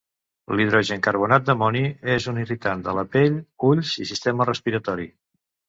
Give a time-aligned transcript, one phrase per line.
[0.59, 1.83] L'hidrogencarbonat d'amoni
[2.15, 3.39] és un irritant de la pell,
[3.71, 5.11] ulls i sistema respiratori.